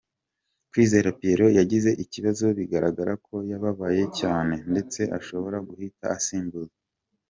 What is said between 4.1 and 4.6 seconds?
cyane